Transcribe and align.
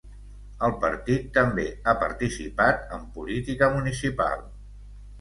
El 0.67 0.71
partit 0.85 1.27
també 1.35 1.67
ha 1.85 1.95
participat 2.05 2.99
en 2.99 3.07
política 3.21 3.73
municipal. 3.79 4.47